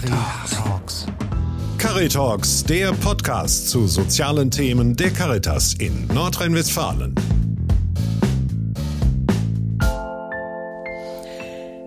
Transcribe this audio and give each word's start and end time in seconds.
Caritalks. 0.00 1.06
Caritalks, 1.76 2.62
der 2.62 2.92
Podcast 2.92 3.68
zu 3.68 3.88
sozialen 3.88 4.48
Themen 4.48 4.94
der 4.94 5.10
Caritas 5.10 5.74
in 5.74 6.06
Nordrhein-Westfalen. 6.14 7.16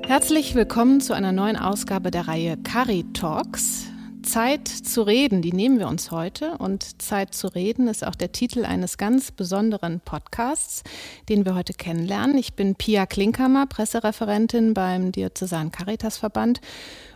Herzlich 0.05 0.55
willkommen 0.55 0.99
zu 0.99 1.13
einer 1.13 1.31
neuen 1.31 1.55
Ausgabe 1.55 2.11
der 2.11 2.27
Reihe 2.27 2.57
Caritalks. 2.57 3.85
Zeit 4.23 4.67
zu 4.67 5.01
reden, 5.03 5.41
die 5.41 5.53
nehmen 5.53 5.79
wir 5.79 5.87
uns 5.87 6.11
heute. 6.11 6.57
Und 6.57 7.01
Zeit 7.01 7.33
zu 7.33 7.47
reden 7.47 7.87
ist 7.87 8.05
auch 8.05 8.15
der 8.15 8.31
Titel 8.31 8.65
eines 8.65 8.97
ganz 8.97 9.31
besonderen 9.31 10.01
Podcasts, 10.01 10.83
den 11.29 11.45
wir 11.45 11.55
heute 11.55 11.73
kennenlernen. 11.73 12.37
Ich 12.37 12.53
bin 12.53 12.75
Pia 12.75 13.05
Klinkhammer, 13.05 13.67
Pressereferentin 13.67 14.73
beim 14.73 15.11
Diözesan 15.13 15.71
Caritas 15.71 16.17
Verband. 16.17 16.59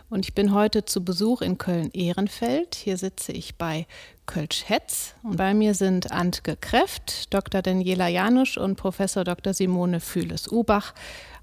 Und 0.08 0.24
ich 0.24 0.34
bin 0.34 0.54
heute 0.54 0.84
zu 0.84 1.04
Besuch 1.04 1.42
in 1.42 1.58
Köln-Ehrenfeld. 1.58 2.76
Hier 2.76 2.96
sitze 2.96 3.32
ich 3.32 3.56
bei 3.56 3.86
Kölsch-Hetz. 4.26 5.14
Und 5.24 5.36
bei 5.36 5.52
mir 5.52 5.74
sind 5.74 6.12
Antke 6.12 6.56
Kreft, 6.56 7.34
Dr. 7.34 7.60
Daniela 7.60 8.06
Janusch 8.06 8.56
und 8.56 8.76
Professor 8.76 9.24
Dr. 9.24 9.52
Simone 9.52 9.98
Fühles-Ubach. 9.98 10.94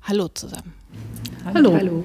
Hallo 0.03 0.29
zusammen. 0.29 0.73
Hallo. 1.43 1.73
Hallo. 1.73 2.03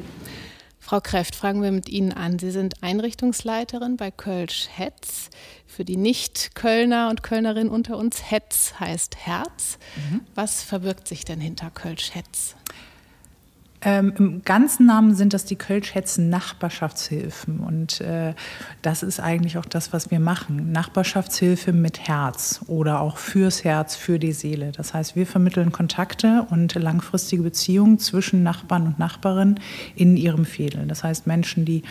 Frau 0.80 1.00
Kräft, 1.00 1.36
fragen 1.36 1.62
wir 1.62 1.70
mit 1.70 1.88
Ihnen 1.90 2.12
an. 2.12 2.38
Sie 2.38 2.50
sind 2.50 2.82
Einrichtungsleiterin 2.82 3.96
bei 3.96 4.10
Kölsch 4.10 4.68
Hetz. 4.74 5.28
Für 5.66 5.84
die 5.84 5.98
Nicht-Kölner 5.98 7.10
und 7.10 7.22
Kölnerinnen 7.22 7.68
unter 7.68 7.98
uns, 7.98 8.30
Hetz 8.30 8.72
heißt 8.80 9.16
Herz. 9.16 9.78
Mhm. 10.10 10.22
Was 10.34 10.62
verbirgt 10.62 11.06
sich 11.06 11.24
denn 11.24 11.40
hinter 11.40 11.70
Kölsch 11.70 12.14
Hetz? 12.14 12.56
Ähm, 13.80 14.12
Im 14.18 14.42
ganzen 14.42 14.86
Namen 14.86 15.14
sind 15.14 15.34
das 15.34 15.44
die 15.44 15.54
Kölsch-Hetzen 15.54 16.28
Nachbarschaftshilfen. 16.28 17.60
Und 17.60 18.00
äh, 18.00 18.34
das 18.82 19.04
ist 19.04 19.20
eigentlich 19.20 19.56
auch 19.56 19.64
das, 19.64 19.92
was 19.92 20.10
wir 20.10 20.18
machen. 20.18 20.72
Nachbarschaftshilfe 20.72 21.72
mit 21.72 22.08
Herz 22.08 22.60
oder 22.66 23.00
auch 23.00 23.18
fürs 23.18 23.62
Herz, 23.62 23.94
für 23.94 24.18
die 24.18 24.32
Seele. 24.32 24.72
Das 24.72 24.94
heißt, 24.94 25.14
wir 25.14 25.26
vermitteln 25.26 25.70
Kontakte 25.70 26.46
und 26.50 26.74
langfristige 26.74 27.42
Beziehungen 27.44 28.00
zwischen 28.00 28.42
Nachbarn 28.42 28.86
und 28.86 28.98
Nachbarinnen 28.98 29.60
in 29.94 30.16
ihrem 30.16 30.44
Fädeln. 30.44 30.88
Das 30.88 31.04
heißt, 31.04 31.28
Menschen, 31.28 31.64
die 31.64 31.82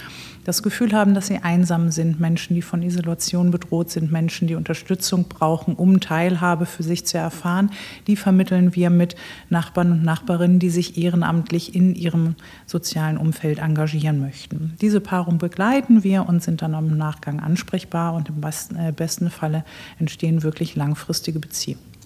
das 0.43 0.63
Gefühl 0.63 0.93
haben, 0.93 1.13
dass 1.13 1.27
sie 1.27 1.39
einsam 1.39 1.91
sind, 1.91 2.19
Menschen, 2.19 2.55
die 2.55 2.61
von 2.61 2.81
Isolation 2.81 3.51
bedroht 3.51 3.91
sind, 3.91 4.11
Menschen, 4.11 4.47
die 4.47 4.55
Unterstützung 4.55 5.25
brauchen, 5.27 5.75
um 5.75 5.99
Teilhabe 5.99 6.65
für 6.65 6.83
sich 6.83 7.05
zu 7.05 7.17
erfahren, 7.17 7.71
die 8.07 8.15
vermitteln 8.15 8.75
wir 8.75 8.89
mit 8.89 9.15
Nachbarn 9.49 9.91
und 9.91 10.03
Nachbarinnen, 10.03 10.59
die 10.59 10.69
sich 10.69 10.97
ehrenamtlich 10.97 11.76
in 11.77 11.93
ihrem 11.93 12.35
sozialen 12.65 13.17
Umfeld 13.17 13.59
engagieren 13.59 14.19
möchten. 14.19 14.75
Diese 14.81 14.99
Paarung 14.99 15.37
begleiten 15.37 16.03
wir 16.03 16.27
und 16.27 16.41
sind 16.41 16.63
dann 16.63 16.73
im 16.73 16.97
Nachgang 16.97 17.39
ansprechbar 17.39 18.15
und 18.15 18.29
im 18.29 18.41
besten, 18.41 18.75
äh, 18.75 18.91
besten 18.91 19.29
Falle 19.29 19.63
entstehen 19.99 20.41
wirklich 20.41 20.75
langfristige 20.75 21.39
Beziehungen. 21.39 21.96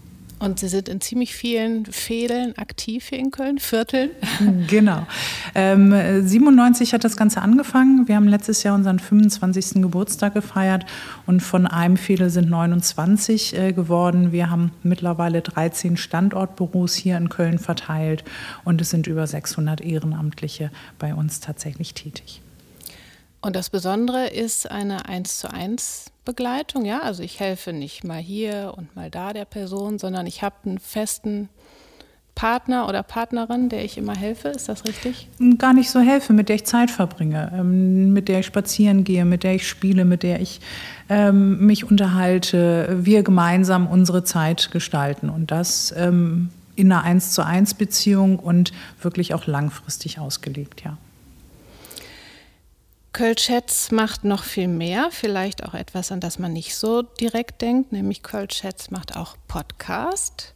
Und 0.42 0.60
Sie 0.60 0.70
sind 0.70 0.90
in 0.90 1.00
ziemlich 1.02 1.36
vielen 1.36 1.86
Fädeln 1.86 2.58
aktiv 2.58 3.10
hier 3.10 3.20
in 3.20 3.30
Köln, 3.30 3.60
Vierteln. 3.60 4.10
Genau. 4.68 5.06
Ähm, 5.54 5.94
97 6.26 6.94
hat 6.94 7.04
das 7.04 7.16
Ganze 7.16 7.42
angefangen. 7.42 8.08
Wir 8.08 8.16
haben 8.16 8.28
letztes 8.28 8.64
Jahr 8.64 8.74
unseren 8.74 8.98
25. 8.98 9.82
Geburtstag 9.82 10.34
gefeiert 10.34 10.86
und 11.28 11.42
von 11.42 11.68
einem 11.68 11.96
Fädel 11.96 12.32
sind 12.32 12.50
29 12.50 13.56
äh, 13.56 13.74
geworden. 13.74 14.32
Wir 14.32 14.50
haben 14.50 14.72
mittlerweile 14.82 15.42
13 15.42 15.96
Standortbüros 15.96 16.96
hier 16.96 17.18
in 17.18 17.30
Köln 17.30 17.60
verteilt 17.60 18.24
und 18.64 18.82
es 18.82 18.90
sind 18.90 19.06
über 19.06 19.28
600 19.28 19.82
Ehrenamtliche 19.82 20.72
bei 20.98 21.14
uns 21.14 21.40
tatsächlich 21.40 21.94
tätig. 21.94 22.42
Und 23.42 23.56
das 23.56 23.70
Besondere 23.70 24.28
ist 24.28 24.70
eine 24.70 25.08
1 25.08 25.40
zu 25.40 25.52
1 25.52 26.12
Begleitung, 26.26 26.86
ja. 26.86 27.02
Also 27.02 27.24
ich 27.24 27.40
helfe 27.40 27.74
nicht 27.74 28.04
mal 28.04 28.20
hier 28.20 28.74
und 28.78 28.96
mal 28.96 29.10
da 29.10 29.34
der 29.34 29.46
Person, 29.46 29.98
sondern 29.98 30.28
ich 30.28 30.44
habe 30.44 30.56
einen 30.66 30.80
festen 30.80 31.50
Partner 32.36 32.88
oder 32.88 33.04
Partnerin, 33.04 33.70
der 33.70 33.84
ich 33.84 33.98
immer 33.98 34.16
helfe. 34.16 34.50
Ist 34.50 34.70
das 34.70 34.86
richtig? 34.86 35.28
Gar 35.58 35.74
nicht 35.74 35.90
so 35.90 36.00
helfe, 36.00 36.34
mit 36.34 36.50
der 36.50 36.56
ich 36.56 36.66
Zeit 36.66 36.92
verbringe, 36.92 37.52
ähm, 37.54 38.14
mit 38.14 38.28
der 38.30 38.40
ich 38.40 38.46
spazieren 38.46 39.04
gehe, 39.04 39.26
mit 39.26 39.44
der 39.44 39.56
ich 39.56 39.68
spiele, 39.68 40.06
mit 40.06 40.24
der 40.24 40.40
ich 40.40 40.62
ähm, 41.10 41.66
mich 41.66 41.84
unterhalte. 41.84 42.98
Wir 43.02 43.24
gemeinsam 43.24 43.88
unsere 43.88 44.24
Zeit 44.24 44.72
gestalten 44.72 45.30
und 45.30 45.52
das 45.52 45.94
ähm, 45.98 46.50
in 46.76 46.92
einer 46.92 47.04
1 47.04 47.32
zu 47.32 47.46
1 47.46 47.74
Beziehung 47.74 48.40
und 48.40 48.72
wirklich 49.02 49.34
auch 49.34 49.48
langfristig 49.48 50.20
ausgelegt, 50.20 50.84
ja. 50.86 50.98
Kölschätz 53.14 53.92
macht 53.92 54.24
noch 54.24 54.44
viel 54.46 54.70
mehr, 54.70 55.10
vielleicht 55.12 55.66
auch 55.66 55.74
etwas, 55.74 56.14
an 56.14 56.22
das 56.22 56.40
man 56.40 56.54
nicht 56.54 56.76
so 56.76 57.02
direkt 57.02 57.62
denkt, 57.62 57.92
nämlich 57.92 58.24
Kölschätz 58.24 58.90
macht 58.90 59.18
auch 59.18 59.36
Podcast. 59.50 60.54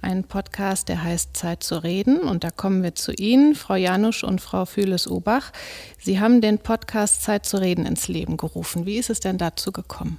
Ein 0.00 0.24
Podcast, 0.24 0.88
der 0.88 1.02
heißt 1.02 1.36
Zeit 1.36 1.62
zu 1.62 1.82
reden. 1.82 2.20
Und 2.20 2.42
da 2.42 2.50
kommen 2.50 2.82
wir 2.82 2.94
zu 2.94 3.12
Ihnen, 3.12 3.54
Frau 3.54 3.74
Janusch 3.74 4.24
und 4.24 4.40
Frau 4.40 4.64
Fühles-Obach. 4.64 5.52
Sie 6.00 6.20
haben 6.20 6.40
den 6.40 6.58
Podcast 6.58 7.22
Zeit 7.22 7.46
zu 7.46 7.60
reden 7.60 7.86
ins 7.86 8.08
Leben 8.08 8.36
gerufen. 8.36 8.84
Wie 8.86 8.96
ist 8.96 9.10
es 9.10 9.20
denn 9.20 9.38
dazu 9.38 9.70
gekommen? 9.72 10.18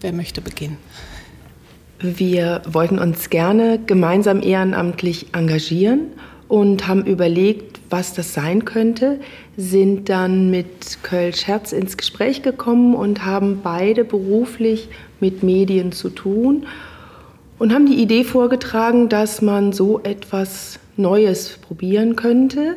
Wer 0.00 0.12
möchte 0.12 0.40
beginnen? 0.40 0.78
Wir 1.98 2.62
wollten 2.66 2.98
uns 2.98 3.30
gerne 3.30 3.78
gemeinsam 3.78 4.42
ehrenamtlich 4.42 5.34
engagieren 5.34 6.12
und 6.48 6.86
haben 6.86 7.04
überlegt, 7.04 7.80
was 7.90 8.14
das 8.14 8.34
sein 8.34 8.64
könnte, 8.64 9.20
sind 9.56 10.08
dann 10.08 10.50
mit 10.50 11.02
Kölsch 11.02 11.46
Herz 11.46 11.72
ins 11.72 11.96
Gespräch 11.96 12.42
gekommen 12.42 12.94
und 12.94 13.24
haben 13.24 13.60
beide 13.62 14.04
beruflich 14.04 14.88
mit 15.20 15.42
Medien 15.42 15.92
zu 15.92 16.10
tun 16.10 16.66
und 17.58 17.72
haben 17.72 17.86
die 17.86 18.00
Idee 18.00 18.24
vorgetragen, 18.24 19.08
dass 19.08 19.42
man 19.42 19.72
so 19.72 20.00
etwas 20.00 20.78
Neues 20.96 21.58
probieren 21.58 22.16
könnte. 22.16 22.76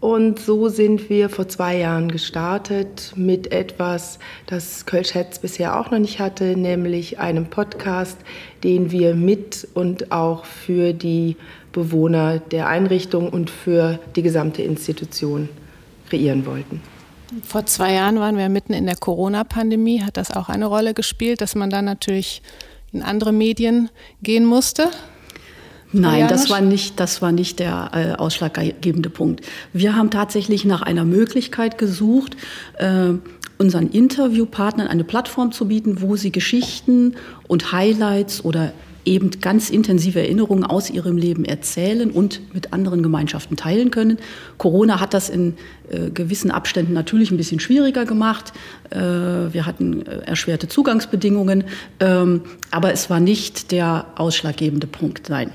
Und 0.00 0.38
so 0.38 0.68
sind 0.68 1.10
wir 1.10 1.28
vor 1.28 1.48
zwei 1.48 1.78
Jahren 1.78 2.08
gestartet 2.08 3.12
mit 3.16 3.50
etwas, 3.50 4.20
das 4.46 4.86
Kölsch 4.86 5.14
Herz 5.14 5.40
bisher 5.40 5.78
auch 5.78 5.90
noch 5.90 5.98
nicht 5.98 6.20
hatte, 6.20 6.56
nämlich 6.56 7.18
einem 7.18 7.46
Podcast, 7.46 8.16
den 8.62 8.92
wir 8.92 9.16
mit 9.16 9.66
und 9.74 10.12
auch 10.12 10.44
für 10.44 10.92
die 10.92 11.36
Bewohner 11.72 12.38
der 12.38 12.68
Einrichtung 12.68 13.28
und 13.28 13.50
für 13.50 13.98
die 14.16 14.22
gesamte 14.22 14.62
Institution 14.62 15.48
kreieren 16.08 16.46
wollten. 16.46 16.80
Vor 17.42 17.66
zwei 17.66 17.92
Jahren 17.92 18.18
waren 18.18 18.38
wir 18.38 18.48
mitten 18.48 18.72
in 18.72 18.86
der 18.86 18.96
Corona-Pandemie. 18.96 20.02
Hat 20.02 20.16
das 20.16 20.30
auch 20.30 20.48
eine 20.48 20.66
Rolle 20.66 20.94
gespielt, 20.94 21.40
dass 21.40 21.54
man 21.54 21.68
dann 21.68 21.84
natürlich 21.84 22.42
in 22.92 23.02
andere 23.02 23.32
Medien 23.32 23.90
gehen 24.22 24.46
musste? 24.46 24.88
Nein, 25.92 26.28
das 26.28 26.50
war 26.50 26.60
nicht, 26.60 27.00
das 27.00 27.22
war 27.22 27.32
nicht 27.32 27.58
der 27.58 27.90
äh, 27.94 28.12
ausschlaggebende 28.18 29.08
Punkt. 29.08 29.44
Wir 29.72 29.96
haben 29.96 30.10
tatsächlich 30.10 30.64
nach 30.66 30.82
einer 30.82 31.04
Möglichkeit 31.04 31.78
gesucht, 31.78 32.36
äh, 32.78 33.14
unseren 33.58 33.88
Interviewpartnern 33.88 34.86
eine 34.86 35.04
Plattform 35.04 35.50
zu 35.50 35.66
bieten, 35.66 36.00
wo 36.02 36.16
sie 36.16 36.30
Geschichten 36.30 37.16
und 37.46 37.72
Highlights 37.72 38.44
oder 38.44 38.72
eben 39.08 39.30
ganz 39.40 39.70
intensive 39.70 40.20
Erinnerungen 40.20 40.64
aus 40.64 40.90
ihrem 40.90 41.16
Leben 41.16 41.44
erzählen 41.44 42.10
und 42.10 42.54
mit 42.54 42.72
anderen 42.72 43.02
Gemeinschaften 43.02 43.56
teilen 43.56 43.90
können. 43.90 44.18
Corona 44.58 45.00
hat 45.00 45.14
das 45.14 45.30
in 45.30 45.56
äh, 45.90 46.10
gewissen 46.10 46.50
Abständen 46.50 46.92
natürlich 46.92 47.30
ein 47.30 47.36
bisschen 47.36 47.58
schwieriger 47.58 48.04
gemacht. 48.04 48.52
Äh, 48.90 48.98
wir 48.98 49.66
hatten 49.66 50.06
äh, 50.06 50.18
erschwerte 50.26 50.68
Zugangsbedingungen, 50.68 51.64
ähm, 52.00 52.42
aber 52.70 52.92
es 52.92 53.08
war 53.08 53.20
nicht 53.20 53.72
der 53.72 54.06
ausschlaggebende 54.16 54.86
Punkt, 54.86 55.28
nein. 55.30 55.50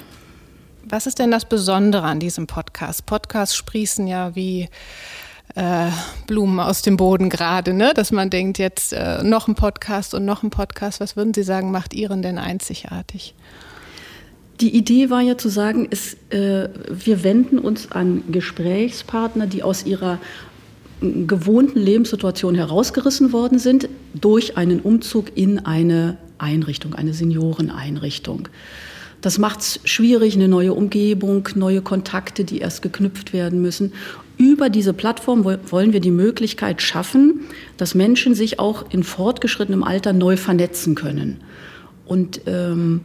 Was 0.86 1.08
ist 1.08 1.20
denn 1.20 1.32
das 1.32 1.46
Besondere 1.46 2.04
an 2.04 2.20
diesem 2.20 2.46
Podcast? 2.46 3.06
Podcasts 3.06 3.56
sprießen 3.56 4.06
ja 4.06 4.36
wie 4.36 4.68
äh, 5.56 5.90
Blumen 6.28 6.60
aus 6.60 6.82
dem 6.82 6.98
Boden 6.98 7.30
gerade, 7.30 7.74
ne? 7.74 7.94
dass 7.96 8.12
man 8.12 8.30
denkt, 8.30 8.58
jetzt 8.58 8.94
äh, 8.94 9.24
noch 9.24 9.48
ein 9.48 9.56
Podcast 9.56 10.14
und 10.14 10.26
noch 10.26 10.44
ein 10.44 10.50
Podcast. 10.50 11.00
Was 11.00 11.16
würden 11.16 11.34
Sie 11.34 11.44
sagen, 11.44 11.72
macht 11.72 11.94
Ihren 11.94 12.22
denn 12.22 12.38
einzigartig? 12.38 13.36
Die 14.62 14.76
Idee 14.76 15.10
war 15.10 15.22
ja 15.22 15.38
zu 15.38 15.50
sagen, 15.50 15.86
ist, 15.86 16.18
äh, 16.32 16.70
wir 16.90 17.24
wenden 17.24 17.60
uns 17.60 17.92
an 17.92 18.24
Gesprächspartner, 18.32 19.48
die 19.48 19.64
aus 19.64 19.86
ihrer 19.86 20.20
gewohnten 21.02 21.80
Lebenssituation 21.80 22.56
herausgerissen 22.56 23.34
worden 23.34 23.60
sind 23.60 23.90
durch 24.14 24.58
einen 24.58 24.80
Umzug 24.80 25.36
in 25.36 25.60
eine 25.66 26.18
Einrichtung, 26.38 26.96
eine 26.96 27.14
Senioreneinrichtung. 27.14 28.48
Das 29.22 29.38
macht 29.38 29.62
es 29.62 29.80
schwierig, 29.86 30.36
eine 30.36 30.48
neue 30.48 30.74
Umgebung, 30.74 31.48
neue 31.56 31.82
Kontakte, 31.82 32.44
die 32.44 32.60
erst 32.60 32.82
geknüpft 32.82 33.32
werden 33.32 33.62
müssen. 33.62 33.94
Über 34.38 34.70
diese 34.70 34.94
Plattform 34.94 35.46
wollen 35.46 35.94
wir 35.94 36.00
die 36.00 36.12
Möglichkeit 36.12 36.82
schaffen, 36.82 37.42
dass 37.78 37.96
Menschen 37.96 38.36
sich 38.36 38.60
auch 38.60 38.86
in 38.92 39.04
fortgeschrittenem 39.04 39.84
Alter 39.84 40.14
neu 40.14 40.38
vernetzen 40.38 40.96
können. 40.96 41.42
Und 42.06 42.42
ähm, 42.48 43.02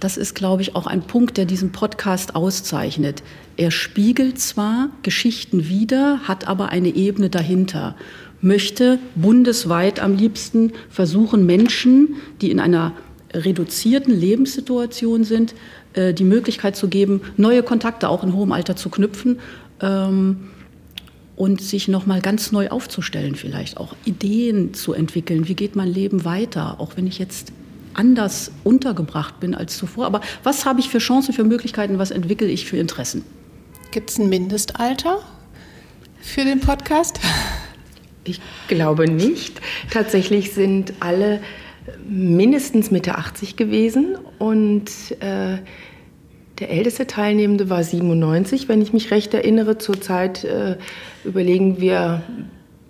das 0.00 0.16
ist, 0.16 0.34
glaube 0.34 0.62
ich, 0.62 0.76
auch 0.76 0.86
ein 0.86 1.02
Punkt, 1.02 1.36
der 1.36 1.44
diesen 1.44 1.72
Podcast 1.72 2.34
auszeichnet. 2.34 3.22
Er 3.56 3.70
spiegelt 3.70 4.40
zwar 4.40 4.90
Geschichten 5.02 5.68
wider, 5.68 6.20
hat 6.24 6.46
aber 6.48 6.68
eine 6.68 6.88
Ebene 6.88 7.30
dahinter 7.30 7.94
möchte 8.44 8.98
bundesweit 9.14 10.00
am 10.00 10.14
liebsten 10.14 10.72
versuchen, 10.90 11.46
Menschen, 11.46 12.16
die 12.42 12.50
in 12.50 12.60
einer 12.60 12.92
reduzierten 13.32 14.14
Lebenssituation 14.14 15.24
sind, 15.24 15.54
äh, 15.94 16.12
die 16.12 16.24
Möglichkeit 16.24 16.76
zu 16.76 16.88
geben, 16.88 17.22
neue 17.36 17.62
Kontakte 17.62 18.08
auch 18.08 18.22
in 18.22 18.34
hohem 18.34 18.52
Alter 18.52 18.76
zu 18.76 18.90
knüpfen 18.90 19.40
ähm, 19.80 20.50
und 21.36 21.60
sich 21.60 21.88
nochmal 21.88 22.20
ganz 22.20 22.52
neu 22.52 22.68
aufzustellen, 22.68 23.34
vielleicht 23.34 23.76
auch 23.76 23.94
Ideen 24.04 24.74
zu 24.74 24.92
entwickeln. 24.92 25.48
Wie 25.48 25.54
geht 25.54 25.76
mein 25.76 25.88
Leben 25.88 26.24
weiter, 26.24 26.80
auch 26.80 26.96
wenn 26.96 27.06
ich 27.06 27.18
jetzt 27.18 27.52
anders 27.94 28.50
untergebracht 28.64 29.40
bin 29.40 29.54
als 29.54 29.76
zuvor. 29.76 30.06
Aber 30.06 30.20
was 30.42 30.66
habe 30.66 30.80
ich 30.80 30.88
für 30.88 30.98
Chancen, 30.98 31.32
für 31.32 31.44
Möglichkeiten, 31.44 31.98
was 31.98 32.10
entwickle 32.10 32.48
ich 32.48 32.66
für 32.66 32.76
Interessen? 32.76 33.24
Gibt 33.90 34.10
es 34.10 34.18
ein 34.18 34.28
Mindestalter 34.28 35.20
für 36.20 36.44
den 36.44 36.60
Podcast? 36.60 37.20
Ich 38.24 38.40
glaube 38.68 39.08
nicht. 39.08 39.60
Tatsächlich 39.90 40.52
sind 40.52 40.94
alle 41.00 41.40
mindestens 42.08 42.90
Mitte 42.90 43.16
80 43.16 43.56
gewesen 43.56 44.16
und 44.38 44.90
äh, 45.20 45.58
der 46.58 46.70
älteste 46.70 47.06
Teilnehmende 47.06 47.68
war 47.68 47.82
97, 47.82 48.68
wenn 48.68 48.80
ich 48.80 48.92
mich 48.92 49.10
recht 49.10 49.34
erinnere. 49.34 49.78
Zurzeit 49.78 50.44
äh, 50.44 50.76
überlegen 51.24 51.80
wir 51.80 52.22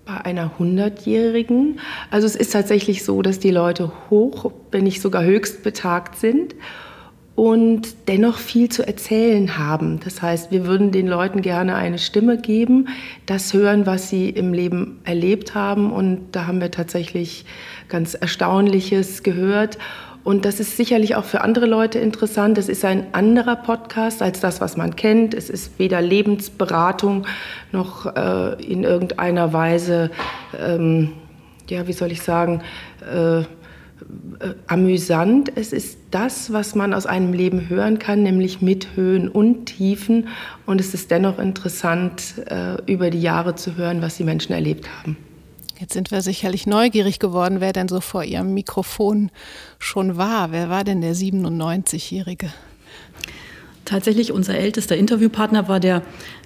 bei 0.04 0.20
einer 0.24 0.52
100-Jährigen. 0.58 1.80
Also 2.10 2.26
es 2.26 2.36
ist 2.36 2.52
tatsächlich 2.52 3.04
so, 3.04 3.22
dass 3.22 3.38
die 3.38 3.50
Leute 3.50 3.90
hoch, 4.10 4.52
wenn 4.70 4.84
nicht 4.84 5.00
sogar 5.00 5.24
höchst 5.24 5.62
betagt 5.62 6.16
sind 6.18 6.54
und 7.36 7.88
dennoch 8.06 8.38
viel 8.38 8.68
zu 8.68 8.86
erzählen 8.86 9.58
haben. 9.58 9.98
Das 10.04 10.22
heißt, 10.22 10.50
wir 10.52 10.66
würden 10.66 10.92
den 10.92 11.08
Leuten 11.08 11.42
gerne 11.42 11.74
eine 11.74 11.98
Stimme 11.98 12.38
geben, 12.38 12.88
das 13.26 13.52
hören, 13.54 13.86
was 13.86 14.08
sie 14.08 14.28
im 14.28 14.52
Leben 14.52 15.00
erlebt 15.04 15.54
haben. 15.54 15.90
Und 15.92 16.32
da 16.32 16.46
haben 16.46 16.60
wir 16.60 16.70
tatsächlich 16.70 17.44
ganz 17.88 18.14
Erstaunliches 18.14 19.22
gehört. 19.22 19.78
Und 20.24 20.46
das 20.46 20.58
ist 20.58 20.78
sicherlich 20.78 21.16
auch 21.16 21.24
für 21.24 21.42
andere 21.42 21.66
Leute 21.66 21.98
interessant. 21.98 22.56
Es 22.56 22.70
ist 22.70 22.84
ein 22.84 23.12
anderer 23.12 23.56
Podcast 23.56 24.22
als 24.22 24.40
das, 24.40 24.60
was 24.62 24.76
man 24.78 24.96
kennt. 24.96 25.34
Es 25.34 25.50
ist 25.50 25.78
weder 25.78 26.00
Lebensberatung 26.00 27.26
noch 27.72 28.06
äh, 28.16 28.62
in 28.64 28.84
irgendeiner 28.84 29.52
Weise, 29.52 30.10
ähm, 30.58 31.12
ja, 31.68 31.86
wie 31.86 31.92
soll 31.92 32.10
ich 32.10 32.22
sagen, 32.22 32.62
äh, 33.06 33.40
äh, 33.40 33.44
amüsant. 34.66 35.52
Es 35.56 35.74
ist 35.74 35.98
das, 36.10 36.52
was 36.52 36.74
man 36.74 36.94
aus 36.94 37.04
einem 37.04 37.34
Leben 37.34 37.68
hören 37.68 37.98
kann, 37.98 38.22
nämlich 38.22 38.62
mit 38.62 38.96
Höhen 38.96 39.28
und 39.28 39.66
Tiefen. 39.66 40.28
Und 40.64 40.80
es 40.80 40.94
ist 40.94 41.10
dennoch 41.10 41.38
interessant, 41.38 42.34
äh, 42.46 42.76
über 42.90 43.10
die 43.10 43.20
Jahre 43.20 43.56
zu 43.56 43.76
hören, 43.76 44.00
was 44.00 44.16
die 44.16 44.24
Menschen 44.24 44.54
erlebt 44.54 44.88
haben. 44.98 45.18
Jetzt 45.80 45.92
sind 45.92 46.12
wir 46.12 46.22
sicherlich 46.22 46.66
neugierig 46.66 47.18
geworden, 47.18 47.60
wer 47.60 47.72
denn 47.72 47.88
so 47.88 48.00
vor 48.00 48.22
Ihrem 48.22 48.54
Mikrofon 48.54 49.30
schon 49.80 50.16
war. 50.16 50.52
Wer 50.52 50.70
war 50.70 50.84
denn 50.84 51.00
der 51.00 51.16
97-Jährige? 51.16 52.52
Tatsächlich 53.84 54.30
unser 54.30 54.54
ältester 54.56 54.96
Interviewpartner 54.96 55.68
war 55.68 55.80
der 55.80 56.02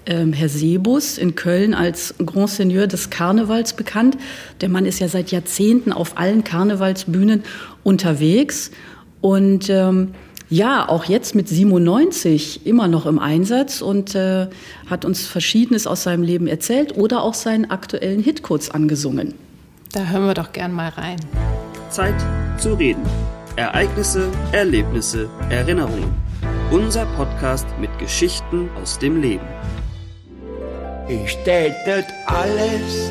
ähm, 0.07 0.33
Herr 0.33 0.49
Sebus 0.49 1.19
in 1.19 1.35
Köln 1.35 1.75
als 1.75 2.15
Grand 2.25 2.49
Seigneur 2.49 2.87
des 2.87 3.11
Karnevals 3.11 3.75
bekannt. 3.75 4.17
Der 4.63 4.71
Mann 4.71 4.87
ist 4.87 4.99
ja 4.99 5.09
seit 5.09 5.31
Jahrzehnten 5.31 5.93
auf 5.93 6.17
allen 6.17 6.43
Karnevalsbühnen 6.43 7.45
unterwegs 7.85 8.71
und 9.21 9.69
ähm, 9.69 10.15
ja, 10.51 10.89
auch 10.89 11.05
jetzt 11.05 11.35
mit 11.35 11.49
97 11.49 12.67
immer 12.67 12.89
noch 12.89 13.05
im 13.07 13.19
Einsatz 13.19 13.83
und 13.83 14.15
äh, 14.15 14.49
hat 14.89 15.05
uns 15.05 15.27
Verschiedenes 15.27 15.87
aus 15.87 16.05
seinem 16.05 16.23
Leben 16.23 16.47
erzählt 16.47 16.97
oder 16.97 17.23
auch 17.23 17.35
seinen 17.35 17.71
aktuellen 17.71 18.23
Hit 18.23 18.43
kurz 18.43 18.71
angesungen. 18.71 19.35
Da 19.93 20.07
hören 20.07 20.27
wir 20.27 20.35
doch 20.35 20.53
gern 20.53 20.73
mal 20.73 20.89
rein. 20.89 21.19
Zeit 21.91 22.15
zu 22.59 22.75
reden. 22.75 23.03
Ereignisse, 23.57 24.31
Erlebnisse, 24.53 25.29
Erinnerungen. 25.51 26.15
Unser 26.71 27.07
Podcast 27.17 27.67
mit 27.81 27.91
Geschichten 27.99 28.69
aus 28.81 28.99
dem 28.99 29.21
Leben. 29.21 29.47
Ich 31.09 31.37
tätet 31.45 32.07
alles 32.27 33.09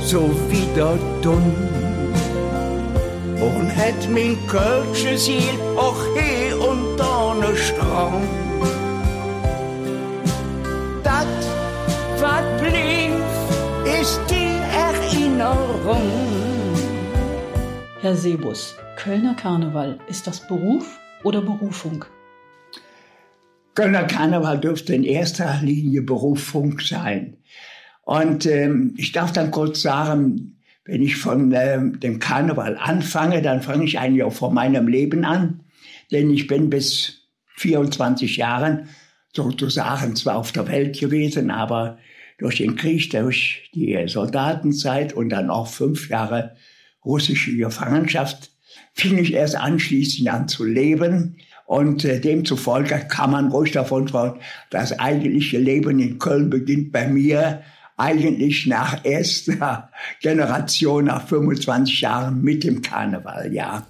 so 0.00 0.30
wieder 0.50 0.98
tun 1.22 1.77
und 3.40 3.68
hätt 3.68 4.08
min 4.10 4.36
kölsche 4.46 5.16
Ziel 5.16 5.54
auch 5.76 6.02
hier 6.16 6.60
und 6.60 6.96
da 6.96 7.34
ne 7.34 7.56
Strang. 7.56 8.22
Das, 11.02 11.26
was 12.20 12.44
blieb, 12.60 13.22
ist 14.00 14.20
die 14.30 14.58
Erinnerung. 14.86 16.10
Herr 18.00 18.16
Sebus, 18.16 18.76
Kölner 18.96 19.34
Karneval, 19.34 19.98
ist 20.08 20.26
das 20.26 20.46
Beruf 20.46 20.98
oder 21.24 21.40
Berufung? 21.40 22.04
Kölner 23.74 24.04
Karneval 24.04 24.58
dürfte 24.58 24.94
in 24.94 25.04
erster 25.04 25.60
Linie 25.62 26.02
Berufung 26.02 26.80
sein. 26.80 27.36
Und 28.02 28.46
ähm, 28.46 28.94
ich 28.96 29.12
darf 29.12 29.32
dann 29.32 29.50
kurz 29.50 29.82
sagen, 29.82 30.57
wenn 30.88 31.02
ich 31.02 31.16
von 31.16 31.52
ähm, 31.52 32.00
dem 32.00 32.18
Karneval 32.18 32.78
anfange, 32.78 33.42
dann 33.42 33.60
fange 33.60 33.84
ich 33.84 33.98
eigentlich 33.98 34.22
auch 34.22 34.32
von 34.32 34.54
meinem 34.54 34.88
Leben 34.88 35.26
an. 35.26 35.60
Denn 36.10 36.30
ich 36.30 36.46
bin 36.46 36.70
bis 36.70 37.28
24 37.56 38.38
Jahren 38.38 38.88
sozusagen 39.36 40.16
zwar 40.16 40.36
auf 40.36 40.50
der 40.50 40.66
Welt 40.66 40.98
gewesen, 40.98 41.50
aber 41.50 41.98
durch 42.38 42.56
den 42.56 42.74
Krieg, 42.74 43.10
durch 43.10 43.70
die 43.74 44.02
Soldatenzeit 44.06 45.12
und 45.12 45.28
dann 45.28 45.50
auch 45.50 45.66
fünf 45.66 46.08
Jahre 46.08 46.56
russische 47.04 47.54
Gefangenschaft, 47.54 48.50
fing 48.94 49.18
ich 49.18 49.34
erst 49.34 49.56
anschließend 49.56 50.26
an 50.30 50.48
zu 50.48 50.64
leben. 50.64 51.36
Und 51.66 52.06
äh, 52.06 52.18
demzufolge 52.18 52.98
kann 53.10 53.32
man 53.32 53.48
ruhig 53.48 53.72
davon 53.72 54.08
sprechen, 54.08 54.40
das 54.70 54.98
eigentliche 54.98 55.58
Leben 55.58 55.98
in 55.98 56.18
Köln 56.18 56.48
beginnt 56.48 56.92
bei 56.92 57.06
mir 57.08 57.62
eigentlich 57.98 58.66
nach 58.66 59.04
erster 59.04 59.90
Generation, 60.22 61.06
nach 61.06 61.26
25 61.26 62.00
Jahren 62.00 62.42
mit 62.42 62.64
dem 62.64 62.80
Karneval, 62.80 63.52
ja. 63.52 63.86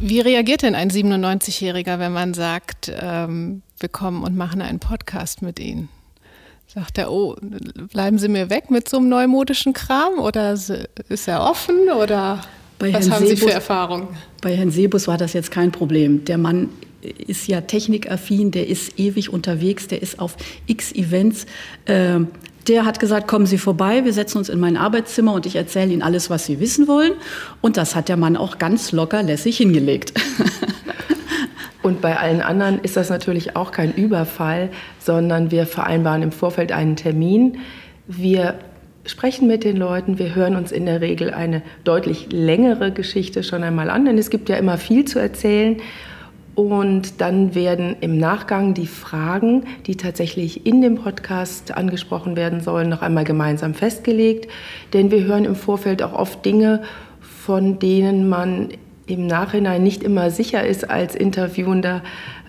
Wie 0.00 0.20
reagiert 0.20 0.62
denn 0.62 0.76
ein 0.76 0.90
97-Jähriger, 0.90 1.98
wenn 1.98 2.12
man 2.12 2.32
sagt, 2.32 2.92
ähm, 3.00 3.62
wir 3.80 3.88
kommen 3.88 4.22
und 4.22 4.36
machen 4.36 4.62
einen 4.62 4.78
Podcast 4.78 5.42
mit 5.42 5.58
Ihnen? 5.58 5.88
Sagt 6.68 6.98
er, 6.98 7.10
oh, 7.10 7.34
bleiben 7.92 8.18
Sie 8.18 8.28
mir 8.28 8.50
weg 8.50 8.70
mit 8.70 8.88
so 8.88 8.98
einem 8.98 9.08
neumodischen 9.08 9.72
Kram? 9.72 10.18
Oder 10.18 10.52
ist 10.52 11.26
er 11.26 11.42
offen? 11.42 11.90
Oder 11.90 12.42
bei 12.78 12.92
Was 12.92 13.06
Herrn 13.06 13.12
haben 13.14 13.26
Sebus, 13.26 13.40
Sie 13.40 13.46
für 13.46 13.52
Erfahrungen? 13.52 14.08
Bei 14.40 14.54
Herrn 14.54 14.70
Sebus 14.70 15.08
war 15.08 15.16
das 15.16 15.32
jetzt 15.32 15.50
kein 15.50 15.72
Problem. 15.72 16.24
Der 16.26 16.38
Mann 16.38 16.68
ist 17.02 17.46
ja 17.46 17.60
technikaffin, 17.60 18.50
der 18.50 18.68
ist 18.68 18.98
ewig 18.98 19.32
unterwegs, 19.32 19.88
der 19.88 20.02
ist 20.02 20.18
auf 20.18 20.36
x 20.66 20.92
Events. 20.92 21.46
Äh, 21.84 22.20
der 22.66 22.84
hat 22.84 23.00
gesagt, 23.00 23.28
kommen 23.28 23.46
Sie 23.46 23.56
vorbei, 23.56 24.04
wir 24.04 24.12
setzen 24.12 24.38
uns 24.38 24.48
in 24.48 24.60
mein 24.60 24.76
Arbeitszimmer 24.76 25.32
und 25.32 25.46
ich 25.46 25.56
erzähle 25.56 25.92
Ihnen 25.92 26.02
alles, 26.02 26.28
was 26.28 26.44
Sie 26.44 26.60
wissen 26.60 26.86
wollen. 26.86 27.12
Und 27.62 27.76
das 27.76 27.96
hat 27.96 28.08
der 28.08 28.18
Mann 28.18 28.36
auch 28.36 28.58
ganz 28.58 28.92
locker 28.92 29.22
lässig 29.22 29.56
hingelegt. 29.56 30.12
Und 31.80 32.02
bei 32.02 32.18
allen 32.18 32.42
anderen 32.42 32.80
ist 32.80 32.98
das 32.98 33.08
natürlich 33.08 33.56
auch 33.56 33.70
kein 33.70 33.94
Überfall, 33.94 34.68
sondern 34.98 35.50
wir 35.50 35.64
vereinbaren 35.64 36.22
im 36.22 36.32
Vorfeld 36.32 36.70
einen 36.70 36.96
Termin. 36.96 37.60
Wir 38.06 38.58
sprechen 39.06 39.48
mit 39.48 39.64
den 39.64 39.78
Leuten. 39.78 40.18
Wir 40.18 40.34
hören 40.34 40.54
uns 40.54 40.70
in 40.70 40.84
der 40.84 41.00
Regel 41.00 41.32
eine 41.32 41.62
deutlich 41.84 42.30
längere 42.30 42.92
Geschichte 42.92 43.42
schon 43.42 43.62
einmal 43.62 43.88
an, 43.88 44.04
denn 44.04 44.18
es 44.18 44.28
gibt 44.28 44.50
ja 44.50 44.56
immer 44.56 44.76
viel 44.76 45.06
zu 45.06 45.18
erzählen. 45.18 45.80
Und 46.58 47.20
dann 47.20 47.54
werden 47.54 47.94
im 48.00 48.18
Nachgang 48.18 48.74
die 48.74 48.88
Fragen, 48.88 49.62
die 49.86 49.94
tatsächlich 49.94 50.66
in 50.66 50.82
dem 50.82 50.96
Podcast 50.96 51.70
angesprochen 51.70 52.34
werden 52.34 52.60
sollen, 52.62 52.88
noch 52.88 53.00
einmal 53.00 53.22
gemeinsam 53.22 53.74
festgelegt. 53.74 54.50
Denn 54.92 55.12
wir 55.12 55.22
hören 55.22 55.44
im 55.44 55.54
Vorfeld 55.54 56.02
auch 56.02 56.14
oft 56.14 56.44
Dinge, 56.44 56.82
von 57.20 57.78
denen 57.78 58.28
man 58.28 58.70
im 59.06 59.28
Nachhinein 59.28 59.84
nicht 59.84 60.02
immer 60.02 60.32
sicher 60.32 60.66
ist 60.66 60.90
als 60.90 61.14
Interviewender, 61.14 62.02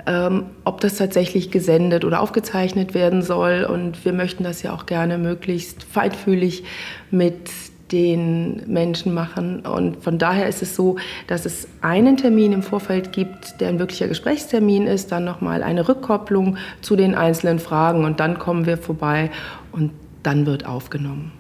ähm, 0.08 0.46
ob 0.64 0.82
das 0.82 0.98
tatsächlich 0.98 1.52
gesendet 1.52 2.04
oder 2.04 2.22
aufgezeichnet 2.22 2.96
werden 2.96 3.22
soll. 3.22 3.64
Und 3.64 4.06
wir 4.06 4.14
möchten 4.14 4.44
das 4.44 4.64
ja 4.64 4.74
auch 4.74 4.88
gerne 4.88 5.20
möglichst 5.20 5.84
feinfühlig 5.84 6.64
mit 7.12 7.52
den 7.92 8.64
Menschen 8.68 9.14
machen. 9.14 9.62
Und 9.62 10.04
von 10.04 10.18
daher 10.18 10.48
ist 10.48 10.62
es 10.62 10.76
so, 10.76 10.98
dass 11.28 11.46
es 11.46 11.68
einen 11.82 12.18
Termin 12.18 12.52
im 12.52 12.64
Vorfeld 12.64 13.12
gibt, 13.12 13.60
der 13.62 13.70
ein 13.70 13.80
wirklicher 13.80 14.08
Gesprächstermin 14.08 14.88
ist, 14.88 15.12
dann 15.12 15.26
nochmal 15.26 15.64
eine 15.64 15.88
Rückkopplung 15.88 16.58
zu 16.82 16.96
den 16.96 17.16
einzelnen 17.16 17.60
Fragen 17.60 18.06
und 18.06 18.20
dann 18.20 18.40
kommen 18.40 18.66
wir 18.66 18.78
vorbei 18.78 19.32
und 19.72 19.92
dann 20.24 20.46
wird 20.46 20.66
aufgenommen. 20.66 21.32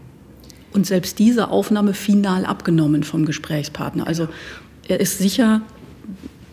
Und 0.74 0.86
selbst 0.86 1.20
diese 1.20 1.50
Aufnahme 1.50 1.94
final 1.94 2.46
abgenommen 2.46 3.04
vom 3.04 3.26
Gesprächspartner. 3.26 4.06
Also 4.06 4.28
er 4.88 5.00
ist 5.00 5.18
sicher 5.18 5.62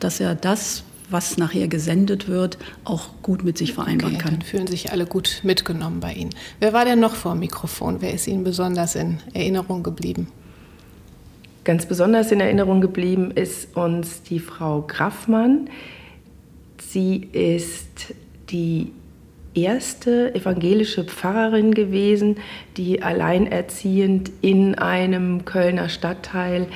dass 0.00 0.20
er 0.20 0.34
das, 0.34 0.84
was 1.08 1.38
nachher 1.38 1.68
gesendet 1.68 2.28
wird, 2.28 2.58
auch 2.84 3.10
gut 3.22 3.44
mit 3.44 3.58
sich 3.58 3.72
vereinbaren 3.72 4.14
okay, 4.14 4.24
kann. 4.24 4.32
Dann 4.34 4.42
fühlen 4.42 4.66
sich 4.66 4.92
alle 4.92 5.06
gut 5.06 5.40
mitgenommen 5.42 6.00
bei 6.00 6.12
Ihnen. 6.12 6.30
Wer 6.60 6.72
war 6.72 6.84
denn 6.84 7.00
noch 7.00 7.14
vor 7.14 7.32
dem 7.32 7.40
Mikrofon? 7.40 7.98
Wer 8.00 8.12
ist 8.12 8.26
Ihnen 8.26 8.44
besonders 8.44 8.94
in 8.94 9.18
Erinnerung 9.32 9.82
geblieben? 9.82 10.28
Ganz 11.64 11.86
besonders 11.86 12.30
in 12.30 12.40
Erinnerung 12.40 12.80
geblieben 12.80 13.32
ist 13.32 13.76
uns 13.76 14.22
die 14.22 14.38
Frau 14.38 14.82
Graffmann. 14.82 15.68
Sie 16.78 17.28
ist 17.32 18.14
die 18.50 18.92
erste 19.54 20.34
evangelische 20.34 21.04
Pfarrerin 21.04 21.74
gewesen, 21.74 22.36
die 22.76 23.02
alleinerziehend 23.02 24.30
in 24.42 24.76
einem 24.76 25.44
Kölner 25.44 25.88
Stadtteil 25.88 26.68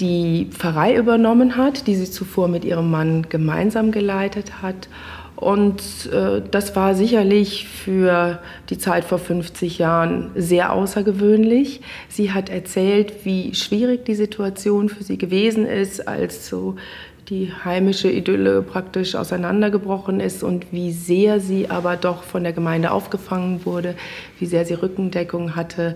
die 0.00 0.48
Pfarrei 0.50 0.96
übernommen 0.96 1.56
hat, 1.56 1.86
die 1.86 1.96
sie 1.96 2.10
zuvor 2.10 2.48
mit 2.48 2.64
ihrem 2.64 2.90
Mann 2.90 3.26
gemeinsam 3.28 3.90
geleitet 3.90 4.62
hat. 4.62 4.88
Und 5.34 6.10
äh, 6.12 6.42
das 6.50 6.74
war 6.74 6.96
sicherlich 6.96 7.68
für 7.68 8.40
die 8.70 8.78
Zeit 8.78 9.04
vor 9.04 9.18
50 9.18 9.78
Jahren 9.78 10.30
sehr 10.34 10.72
außergewöhnlich. 10.72 11.80
Sie 12.08 12.32
hat 12.32 12.48
erzählt, 12.48 13.24
wie 13.24 13.54
schwierig 13.54 14.04
die 14.04 14.16
Situation 14.16 14.88
für 14.88 15.04
sie 15.04 15.16
gewesen 15.16 15.64
ist, 15.64 16.08
als 16.08 16.48
so 16.48 16.74
die 17.28 17.52
heimische 17.64 18.10
Idylle 18.10 18.62
praktisch 18.62 19.14
auseinandergebrochen 19.14 20.18
ist 20.18 20.42
und 20.42 20.72
wie 20.72 20.92
sehr 20.92 21.40
sie 21.40 21.70
aber 21.70 21.96
doch 21.96 22.22
von 22.22 22.42
der 22.42 22.52
Gemeinde 22.52 22.90
aufgefangen 22.90 23.64
wurde, 23.64 23.94
wie 24.38 24.46
sehr 24.46 24.64
sie 24.64 24.74
Rückendeckung 24.74 25.54
hatte 25.54 25.94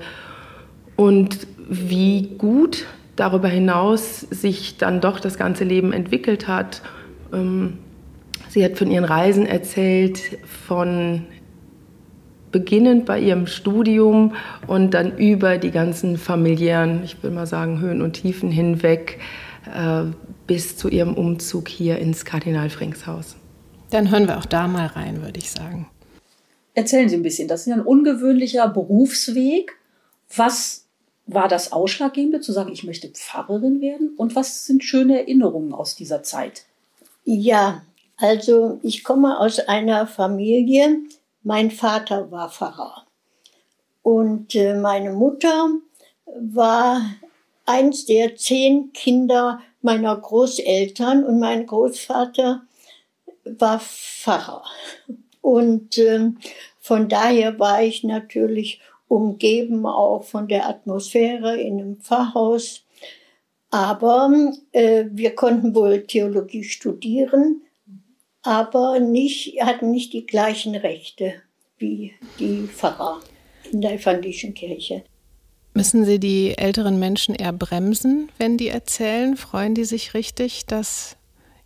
und 0.94 1.46
wie 1.68 2.34
gut 2.38 2.84
darüber 3.16 3.48
hinaus 3.48 4.20
sich 4.20 4.78
dann 4.78 5.00
doch 5.00 5.20
das 5.20 5.36
ganze 5.36 5.64
Leben 5.64 5.92
entwickelt 5.92 6.48
hat. 6.48 6.82
Ähm, 7.32 7.78
sie 8.48 8.64
hat 8.64 8.78
von 8.78 8.90
ihren 8.90 9.04
Reisen 9.04 9.46
erzählt, 9.46 10.38
von 10.66 11.26
beginnend 12.50 13.06
bei 13.06 13.18
ihrem 13.18 13.46
Studium 13.46 14.34
und 14.66 14.92
dann 14.92 15.16
über 15.16 15.58
die 15.58 15.70
ganzen 15.70 16.18
familiären, 16.18 17.02
ich 17.02 17.22
will 17.22 17.30
mal 17.30 17.46
sagen, 17.46 17.80
Höhen 17.80 18.02
und 18.02 18.12
Tiefen 18.12 18.50
hinweg 18.50 19.18
äh, 19.74 20.04
bis 20.46 20.76
zu 20.76 20.88
ihrem 20.88 21.14
Umzug 21.14 21.68
hier 21.68 21.98
ins 21.98 22.24
Kardinal 22.24 22.68
Franks 22.68 23.06
Haus. 23.06 23.36
Dann 23.90 24.10
hören 24.10 24.28
wir 24.28 24.38
auch 24.38 24.46
da 24.46 24.68
mal 24.68 24.86
rein, 24.86 25.22
würde 25.22 25.38
ich 25.38 25.50
sagen. 25.50 25.88
Erzählen 26.74 27.08
Sie 27.08 27.16
ein 27.16 27.22
bisschen, 27.22 27.48
das 27.48 27.62
ist 27.62 27.66
ja 27.66 27.74
ein 27.74 27.82
ungewöhnlicher 27.82 28.68
Berufsweg. 28.68 29.76
Was 30.34 30.81
war 31.26 31.48
das 31.48 31.72
Ausschlaggebende, 31.72 32.40
zu 32.40 32.52
sagen, 32.52 32.72
ich 32.72 32.84
möchte 32.84 33.08
Pfarrerin 33.08 33.80
werden? 33.80 34.14
Und 34.16 34.34
was 34.34 34.66
sind 34.66 34.84
schöne 34.84 35.20
Erinnerungen 35.20 35.72
aus 35.72 35.94
dieser 35.94 36.22
Zeit? 36.22 36.64
Ja, 37.24 37.82
also 38.16 38.78
ich 38.82 39.04
komme 39.04 39.38
aus 39.38 39.58
einer 39.60 40.06
Familie, 40.06 40.98
mein 41.42 41.70
Vater 41.70 42.30
war 42.30 42.50
Pfarrer 42.50 43.06
und 44.02 44.54
äh, 44.54 44.74
meine 44.74 45.12
Mutter 45.12 45.70
war 46.26 47.02
eins 47.66 48.04
der 48.06 48.36
zehn 48.36 48.92
Kinder 48.92 49.60
meiner 49.80 50.16
Großeltern 50.16 51.24
und 51.24 51.38
mein 51.38 51.66
Großvater 51.66 52.62
war 53.44 53.80
Pfarrer. 53.80 54.64
Und 55.40 55.98
äh, 55.98 56.30
von 56.80 57.08
daher 57.08 57.58
war 57.58 57.82
ich 57.82 58.04
natürlich 58.04 58.80
umgeben 59.12 59.84
auch 59.84 60.24
von 60.24 60.48
der 60.48 60.66
Atmosphäre 60.66 61.60
in 61.60 61.78
einem 61.78 61.96
Pfarrhaus. 62.00 62.86
Aber 63.70 64.32
äh, 64.72 65.04
wir 65.10 65.34
konnten 65.34 65.74
wohl 65.74 66.04
Theologie 66.06 66.64
studieren, 66.64 67.60
aber 68.42 69.00
nicht, 69.00 69.60
hatten 69.60 69.90
nicht 69.90 70.14
die 70.14 70.24
gleichen 70.24 70.74
Rechte 70.74 71.34
wie 71.76 72.12
die 72.38 72.66
Pfarrer 72.68 73.20
in 73.70 73.82
der 73.82 73.94
evangelischen 73.94 74.54
Kirche. 74.54 75.04
Müssen 75.74 76.04
Sie 76.06 76.18
die 76.18 76.56
älteren 76.56 76.98
Menschen 76.98 77.34
eher 77.34 77.52
bremsen, 77.52 78.30
wenn 78.38 78.56
die 78.56 78.68
erzählen? 78.68 79.36
Freuen 79.36 79.74
die 79.74 79.84
sich 79.84 80.14
richtig, 80.14 80.64
dass 80.66 81.16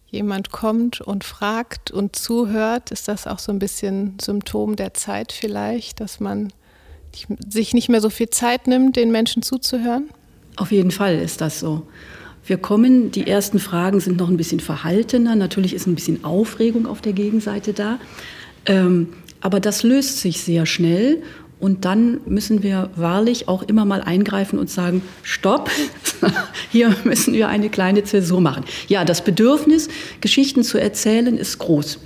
jemand 0.06 0.50
kommt 0.50 1.00
und 1.00 1.22
fragt 1.22 1.92
und 1.92 2.16
zuhört? 2.16 2.90
Ist 2.90 3.06
das 3.06 3.26
auch 3.28 3.38
so 3.38 3.52
ein 3.52 3.60
bisschen 3.60 4.16
Symptom 4.20 4.74
der 4.74 4.94
Zeit 4.94 5.30
vielleicht, 5.30 6.00
dass 6.00 6.18
man 6.18 6.52
sich 7.48 7.72
nicht 7.72 7.88
mehr 7.88 8.00
so 8.00 8.10
viel 8.10 8.30
Zeit 8.30 8.66
nimmt, 8.66 8.96
den 8.96 9.10
Menschen 9.10 9.42
zuzuhören? 9.42 10.08
Auf 10.56 10.72
jeden 10.72 10.90
Fall 10.90 11.16
ist 11.16 11.40
das 11.40 11.60
so. 11.60 11.86
Wir 12.46 12.58
kommen, 12.58 13.10
die 13.10 13.26
ersten 13.26 13.58
Fragen 13.58 14.00
sind 14.00 14.18
noch 14.18 14.28
ein 14.28 14.36
bisschen 14.36 14.60
verhaltener. 14.60 15.34
Natürlich 15.34 15.74
ist 15.74 15.86
ein 15.86 15.94
bisschen 15.94 16.24
Aufregung 16.24 16.86
auf 16.86 17.00
der 17.00 17.12
Gegenseite 17.12 17.72
da. 17.72 17.98
Ähm, 18.66 19.08
aber 19.40 19.60
das 19.60 19.82
löst 19.82 20.20
sich 20.20 20.40
sehr 20.40 20.64
schnell 20.66 21.22
und 21.58 21.84
dann 21.84 22.20
müssen 22.26 22.62
wir 22.62 22.90
wahrlich 22.96 23.48
auch 23.48 23.62
immer 23.62 23.84
mal 23.84 24.02
eingreifen 24.02 24.58
und 24.58 24.70
sagen, 24.70 25.02
stopp, 25.22 25.70
hier 26.70 26.94
müssen 27.04 27.32
wir 27.32 27.48
eine 27.48 27.70
kleine 27.70 28.04
Zäsur 28.04 28.40
machen. 28.40 28.64
Ja, 28.88 29.04
das 29.04 29.24
Bedürfnis, 29.24 29.88
Geschichten 30.20 30.62
zu 30.62 30.78
erzählen, 30.78 31.36
ist 31.38 31.58
groß. 31.58 31.98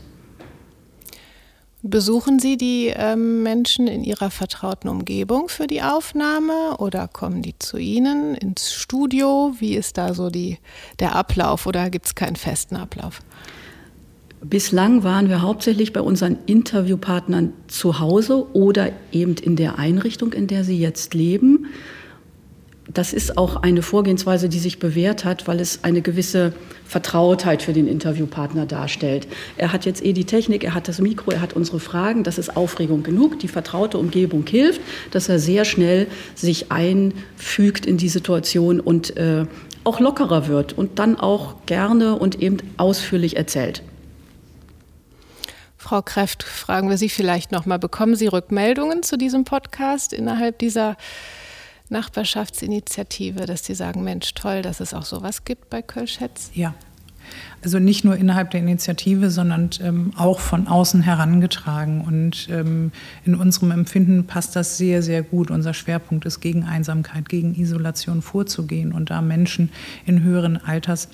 Besuchen 1.83 2.39
Sie 2.39 2.59
die 2.59 2.93
ähm, 2.95 3.43
Menschen 3.43 3.87
in 3.87 4.05
ihrer 4.05 4.31
vertrauten 4.31 4.91
Umgebung 4.91 5.49
für 5.49 5.67
die 5.67 5.81
Aufnahme 5.81 6.77
oder 6.77 7.09
kommen 7.09 7.41
die 7.41 7.59
zu 7.59 7.79
Ihnen 7.79 8.35
ins 8.35 8.75
Studio? 8.75 9.55
Wie 9.59 9.77
ist 9.77 9.97
da 9.97 10.13
so 10.13 10.29
die, 10.29 10.59
der 10.99 11.17
Ablauf 11.17 11.67
oder 11.67 11.89
gibt 11.89 12.05
es 12.05 12.15
keinen 12.15 12.37
festen 12.37 12.77
Ablauf? 12.77 13.21
Bislang 14.43 15.05
waren 15.05 15.31
wir 15.31 15.41
hauptsächlich 15.41 15.95
bei 15.95 16.03
unseren 16.03 16.37
Interviewpartnern 16.45 17.55
zu 17.69 17.99
Hause 17.99 18.55
oder 18.55 18.91
eben 19.11 19.37
in 19.37 19.57
der 19.57 19.79
Einrichtung, 19.79 20.35
in 20.35 20.49
der 20.49 20.65
sie 20.65 20.79
jetzt 20.79 21.15
leben. 21.15 21.67
Das 22.93 23.13
ist 23.13 23.39
auch 23.39 23.57
eine 23.57 23.83
Vorgehensweise, 23.83 24.49
die 24.49 24.59
sich 24.59 24.81
bewährt 24.81 25.25
hat, 25.25 25.47
weil 25.47 25.61
es 25.61 25.85
eine 25.85 26.03
gewisse 26.03 26.53
Vertrautheit 26.85 27.63
für 27.63 27.73
den 27.73 27.87
Interviewpartner 27.87 28.67
darstellt. 28.67 29.29
Er 29.57 29.73
hat 29.73 29.85
jetzt 29.85 30.05
eh 30.05 30.13
die 30.13 30.25
Technik, 30.25 30.65
er 30.65 30.75
hat 30.75 30.89
das 30.89 31.01
Mikro, 31.01 31.31
er 31.31 31.41
hat 31.41 31.53
unsere 31.53 31.79
Fragen, 31.79 32.25
das 32.25 32.37
ist 32.37 32.57
Aufregung 32.57 33.05
genug. 33.05 33.39
Die 33.39 33.49
vertraute 33.49 33.99
Umgebung 33.99 34.45
hilft, 34.45 34.81
dass 35.13 35.29
er 35.29 35.39
sehr 35.39 35.65
schnell 35.65 36.09
sich 36.35 36.73
einfügt 36.73 37.87
in 37.87 37.97
die 37.97 38.09
Situation 38.09 38.81
und 38.81 39.17
äh, 39.17 39.47
auch 39.85 40.01
lockerer 40.01 40.49
wird 40.49 40.77
und 40.77 40.99
dann 40.99 41.19
auch 41.19 41.55
gerne 41.67 42.17
und 42.17 42.43
eben 42.43 42.57
ausführlich 42.77 43.37
erzählt. 43.37 43.83
Frau 45.77 46.03
Kräft, 46.03 46.43
fragen 46.43 46.91
wir 46.91 46.99
Sie 46.99 47.09
vielleicht 47.09 47.53
noch 47.53 47.67
mal, 47.67 47.79
bekommen 47.79 48.17
Sie 48.17 48.27
Rückmeldungen 48.27 49.03
zu 49.03 49.17
diesem 49.17 49.45
Podcast 49.45 50.13
innerhalb 50.13 50.59
dieser 50.59 50.97
Nachbarschaftsinitiative, 51.91 53.47
dass 53.47 53.65
Sie 53.65 53.75
sagen, 53.75 54.03
Mensch, 54.05 54.35
toll, 54.35 54.63
dass 54.63 54.81
es 54.81 54.95
auch 54.95 55.05
sowas 55.05 55.45
gibt 55.45 55.71
bei 55.71 55.83
Kölschetz? 55.83 56.51
Ja. 56.55 56.75
Also 57.63 57.79
nicht 57.79 58.05
nur 58.05 58.17
innerhalb 58.17 58.51
der 58.51 58.61
Initiative, 58.61 59.31
sondern 59.31 59.71
ähm, 59.83 60.13
auch 60.17 60.41
von 60.41 60.67
außen 60.67 61.03
herangetragen. 61.03 62.01
Und 62.01 62.49
ähm, 62.51 62.91
in 63.25 63.35
unserem 63.35 63.71
Empfinden 63.71 64.27
passt 64.27 64.57
das 64.57 64.79
sehr, 64.79 65.03
sehr 65.03 65.23
gut. 65.23 65.51
Unser 65.51 65.75
Schwerpunkt 65.75 66.25
ist, 66.25 66.41
gegen 66.41 66.65
Einsamkeit, 66.65 67.29
gegen 67.29 67.55
Isolation 67.55 68.23
vorzugehen 68.23 68.93
und 68.93 69.11
da 69.11 69.21
Menschen 69.21 69.71
in 70.07 70.23
höheren 70.23 70.57
Alters 70.57 71.09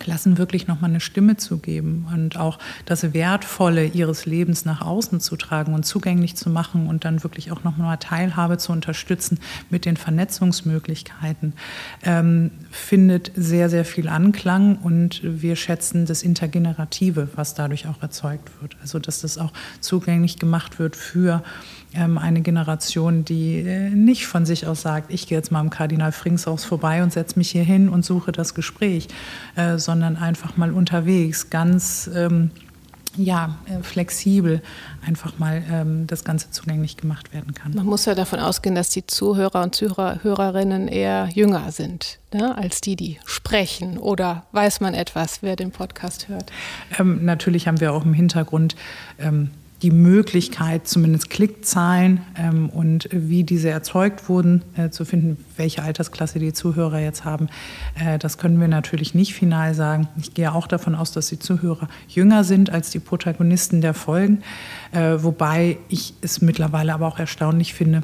Klassen 0.00 0.38
wirklich 0.38 0.66
nochmal 0.66 0.90
eine 0.90 0.98
Stimme 0.98 1.36
zu 1.36 1.58
geben 1.58 2.08
und 2.12 2.36
auch 2.36 2.58
das 2.86 3.14
Wertvolle 3.14 3.86
ihres 3.86 4.26
Lebens 4.26 4.64
nach 4.64 4.80
außen 4.80 5.20
zu 5.20 5.36
tragen 5.36 5.74
und 5.74 5.86
zugänglich 5.86 6.34
zu 6.34 6.50
machen 6.50 6.88
und 6.88 7.04
dann 7.04 7.22
wirklich 7.22 7.52
auch 7.52 7.62
nochmal 7.62 7.98
Teilhabe 7.98 8.58
zu 8.58 8.72
unterstützen 8.72 9.38
mit 9.68 9.84
den 9.84 9.96
Vernetzungsmöglichkeiten, 9.96 11.52
ähm, 12.02 12.50
findet 12.70 13.30
sehr, 13.36 13.70
sehr 13.70 13.84
viel 13.84 14.08
Anklang 14.08 14.76
und 14.76 15.20
wir 15.22 15.54
schätzen 15.54 16.06
das 16.06 16.22
Intergenerative, 16.22 17.28
was 17.36 17.54
dadurch 17.54 17.86
auch 17.86 18.02
erzeugt 18.02 18.50
wird. 18.60 18.76
Also, 18.80 18.98
dass 18.98 19.20
das 19.20 19.38
auch 19.38 19.52
zugänglich 19.80 20.38
gemacht 20.38 20.78
wird 20.78 20.96
für 20.96 21.44
eine 21.94 22.40
Generation, 22.40 23.24
die 23.24 23.60
äh, 23.60 23.90
nicht 23.90 24.26
von 24.26 24.46
sich 24.46 24.66
aus 24.66 24.82
sagt, 24.82 25.12
ich 25.12 25.26
gehe 25.26 25.36
jetzt 25.36 25.50
mal 25.50 25.60
im 25.60 25.70
Kardinal 25.70 26.12
Fringshaus 26.12 26.64
vorbei 26.64 27.02
und 27.02 27.12
setze 27.12 27.38
mich 27.38 27.50
hier 27.50 27.64
hin 27.64 27.88
und 27.88 28.04
suche 28.04 28.32
das 28.32 28.54
Gespräch, 28.54 29.08
äh, 29.56 29.78
sondern 29.78 30.16
einfach 30.16 30.56
mal 30.56 30.72
unterwegs, 30.72 31.50
ganz 31.50 32.08
ähm, 32.14 32.50
ja, 33.16 33.56
äh, 33.66 33.82
flexibel 33.82 34.62
einfach 35.04 35.38
mal 35.38 35.62
ähm, 35.70 36.06
das 36.06 36.24
Ganze 36.24 36.50
zugänglich 36.50 36.96
gemacht 36.96 37.34
werden 37.34 37.54
kann. 37.54 37.74
Man 37.74 37.86
muss 37.86 38.04
ja 38.04 38.14
davon 38.14 38.38
ausgehen, 38.38 38.74
dass 38.74 38.90
die 38.90 39.06
Zuhörer 39.06 39.62
und 39.62 39.74
Zuhörerinnen 39.74 40.86
eher 40.86 41.28
jünger 41.32 41.72
sind 41.72 42.20
ne, 42.32 42.56
als 42.56 42.80
die, 42.80 42.96
die 42.96 43.18
sprechen. 43.24 43.98
Oder 43.98 44.44
weiß 44.52 44.80
man 44.80 44.94
etwas, 44.94 45.42
wer 45.42 45.56
den 45.56 45.72
Podcast 45.72 46.28
hört? 46.28 46.52
Ähm, 46.98 47.24
natürlich 47.24 47.66
haben 47.66 47.80
wir 47.80 47.92
auch 47.92 48.04
im 48.04 48.14
Hintergrund 48.14 48.76
ähm, 49.18 49.50
die 49.82 49.90
Möglichkeit, 49.90 50.86
zumindest 50.86 51.30
Klickzahlen 51.30 52.20
ähm, 52.36 52.68
und 52.68 53.08
wie 53.12 53.44
diese 53.44 53.70
erzeugt 53.70 54.28
wurden, 54.28 54.62
äh, 54.76 54.90
zu 54.90 55.04
finden, 55.04 55.42
welche 55.56 55.82
Altersklasse 55.82 56.38
die 56.38 56.52
Zuhörer 56.52 57.00
jetzt 57.00 57.24
haben. 57.24 57.48
Äh, 57.94 58.18
das 58.18 58.36
können 58.36 58.60
wir 58.60 58.68
natürlich 58.68 59.14
nicht 59.14 59.34
final 59.34 59.74
sagen. 59.74 60.08
Ich 60.20 60.34
gehe 60.34 60.52
auch 60.52 60.66
davon 60.66 60.94
aus, 60.94 61.12
dass 61.12 61.28
die 61.28 61.38
Zuhörer 61.38 61.88
jünger 62.08 62.44
sind 62.44 62.70
als 62.70 62.90
die 62.90 62.98
Protagonisten 62.98 63.80
der 63.80 63.94
Folgen, 63.94 64.42
äh, 64.92 65.16
wobei 65.18 65.78
ich 65.88 66.14
es 66.20 66.42
mittlerweile 66.42 66.92
aber 66.92 67.06
auch 67.06 67.18
erstaunlich 67.18 67.72
finde, 67.72 68.02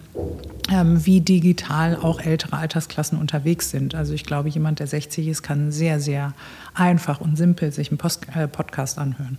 ähm, 0.72 1.04
wie 1.04 1.20
digital 1.20 1.96
auch 1.96 2.20
ältere 2.20 2.56
Altersklassen 2.56 3.18
unterwegs 3.18 3.70
sind. 3.70 3.94
Also 3.94 4.14
ich 4.14 4.24
glaube, 4.24 4.48
jemand, 4.48 4.78
der 4.78 4.86
60 4.86 5.28
ist, 5.28 5.42
kann 5.42 5.72
sehr, 5.72 6.00
sehr 6.00 6.32
einfach 6.74 7.20
und 7.20 7.36
simpel 7.36 7.70
sich 7.70 7.90
einen 7.90 7.98
Post 7.98 8.26
äh, 8.34 8.48
Podcast 8.48 8.98
anhören. 8.98 9.36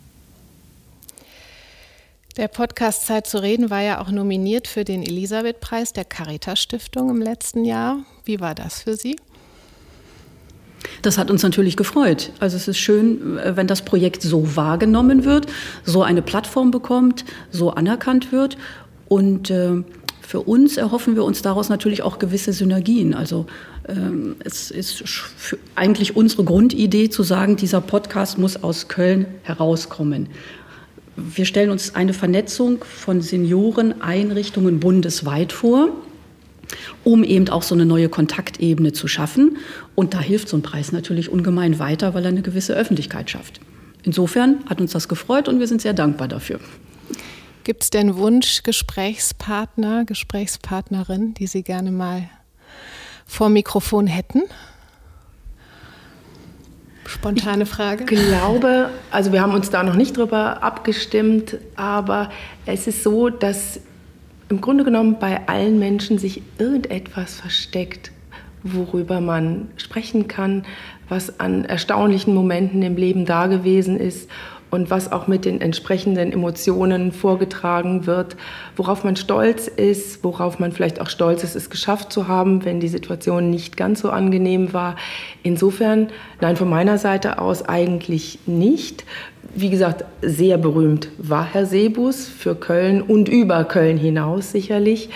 Der 2.38 2.48
Podcast 2.48 3.08
Zeit 3.08 3.26
zu 3.26 3.42
reden 3.42 3.72
war 3.72 3.82
ja 3.82 4.00
auch 4.00 4.12
nominiert 4.12 4.68
für 4.68 4.84
den 4.84 5.02
Elisabeth-Preis 5.02 5.94
der 5.94 6.06
Caritas 6.06 6.60
Stiftung 6.60 7.10
im 7.10 7.20
letzten 7.20 7.66
Jahr. 7.66 8.04
Wie 8.26 8.40
war 8.40 8.54
das 8.54 8.84
für 8.84 8.96
Sie? 8.96 9.16
Das 11.02 11.18
hat 11.18 11.32
uns 11.32 11.42
natürlich 11.42 11.76
gefreut. 11.76 12.32
Also 12.40 12.56
es 12.56 12.68
ist 12.68 12.78
schön, 12.78 13.40
äh, 13.40 13.56
wenn 13.56 13.66
das 13.66 13.82
Projekt 13.82 14.22
so 14.22 14.56
wahrgenommen 14.56 15.26
wird, 15.26 15.48
so 15.84 16.04
eine 16.04 16.22
Plattform 16.22 16.70
bekommt, 16.70 17.26
so 17.50 17.72
anerkannt 17.72 18.32
wird. 18.32 18.56
Und 19.08 19.50
äh, 19.50 19.82
für 20.22 20.42
uns 20.42 20.78
erhoffen 20.78 21.16
wir 21.16 21.24
uns 21.24 21.42
daraus 21.42 21.70
natürlich 21.70 22.04
auch 22.04 22.20
gewisse 22.20 22.54
Synergien. 22.54 23.16
Also 23.16 23.48
ähm, 23.88 24.36
es 24.44 24.70
ist 24.70 25.04
eigentlich 25.74 26.16
unsere 26.16 26.44
Grundidee 26.44 27.10
zu 27.10 27.24
sagen, 27.24 27.56
dieser 27.56 27.82
Podcast 27.82 28.38
muss 28.38 28.62
aus 28.62 28.90
Köln 28.90 29.26
herauskommen. 29.42 30.28
Wir 31.18 31.46
stellen 31.46 31.72
uns 31.72 31.96
eine 31.96 32.14
Vernetzung 32.14 32.84
von 32.84 33.22
Senioreneinrichtungen 33.22 34.80
bundesweit 34.80 35.52
vor, 35.52 35.90
um 37.04 37.24
eben 37.24 37.50
auch 37.50 37.64
so 37.64 37.74
eine 37.74 37.88
neue 37.88 38.08
Kontaktebene 38.08 38.94
zu 38.94 39.08
schaffen. 39.08 39.58
Und 39.96 40.14
da 40.14 40.20
hilft 40.20 40.48
so 40.48 40.56
ein 40.58 40.62
Preis 40.62 40.92
natürlich 40.92 41.30
ungemein 41.30 41.80
weiter, 41.80 42.14
weil 42.14 42.24
er 42.24 42.30
eine 42.30 42.44
gewisse 42.44 42.76
Öffentlichkeit 42.76 43.32
schafft. 43.32 43.60
Insofern 44.04 44.64
hat 44.68 44.80
uns 44.80 44.92
das 44.92 45.08
gefreut 45.08 45.48
und 45.48 45.60
wir 45.60 45.68
sind 45.68 45.82
sehr 45.82 45.94
dankbar 45.94 46.28
dafür. 46.28 46.60
Gibt 47.64 47.84
es 47.84 47.90
denn 47.90 48.16
Wunsch-Gesprächspartner, 48.16 50.06
Gesprächspartnerin, 50.06 51.34
die 51.34 51.48
Sie 51.48 51.64
gerne 51.64 51.92
mal 51.92 52.30
vor 53.26 53.50
Mikrofon 53.50 54.06
hätten? 54.06 54.44
Spontane 57.08 57.66
Frage. 57.66 58.04
Ich 58.04 58.20
glaube, 58.28 58.90
also 59.12 59.32
wir 59.32 59.42
haben 59.42 59.54
uns 59.54 59.70
da 59.70 59.82
noch 59.82 59.96
nicht 59.96 60.18
drüber 60.18 60.62
abgestimmt, 60.62 61.58
aber 61.78 62.30
es 62.66 62.86
ist 62.86 63.02
so, 63.02 63.30
dass 63.30 63.80
im 64.50 64.60
Grunde 64.60 64.84
genommen 64.84 65.18
bei 65.18 65.48
allen 65.48 65.80
Menschen 65.80 66.18
sich 66.18 66.42
irgendetwas 66.58 67.36
versteckt, 67.36 68.12
worüber 68.64 69.22
man 69.22 69.70
sprechen 69.78 70.28
kann, 70.28 70.66
was 71.08 71.40
an 71.40 71.64
erstaunlichen 71.64 72.36
Momenten 72.36 72.82
im 72.84 72.98
Leben 72.98 73.26
da 73.26 73.48
gewesen 73.48 73.98
ist 73.98 74.30
und 74.70 74.90
was 74.90 75.12
auch 75.12 75.28
mit 75.28 75.46
den 75.46 75.62
entsprechenden 75.62 76.32
Emotionen 76.32 77.12
vorgetragen 77.12 78.06
wird, 78.06 78.36
worauf 78.76 79.04
man 79.04 79.16
stolz 79.16 79.68
ist, 79.68 80.24
worauf 80.24 80.60
man 80.60 80.72
vielleicht 80.72 81.00
auch 81.00 81.10
stolz 81.10 81.44
ist, 81.44 81.56
es 81.56 81.70
geschafft 81.70 82.12
zu 82.12 82.28
haben, 82.28 82.66
wenn 82.66 82.80
die 82.80 82.88
Situation 82.88 83.50
nicht 83.50 83.78
ganz 83.78 84.02
so 84.02 84.10
angenehm 84.10 84.74
war. 84.74 84.96
Insofern, 85.44 86.10
nein, 86.42 86.58
von 86.58 86.70
meiner 86.70 86.98
Seite 86.98 87.40
aus 87.40 87.64
eigentlich 87.64 88.40
nicht. 88.46 89.06
Wie 89.56 89.70
gesagt, 89.70 90.06
sehr 90.22 90.58
berühmt 90.58 91.10
war 91.18 91.46
Herr 91.46 91.66
Sebus 91.66 92.28
für 92.28 92.56
Köln 92.56 93.02
und 93.02 93.30
über 93.30 93.64
Köln 93.64 93.98
hinaus 93.98 94.52
sicherlich. 94.52 95.10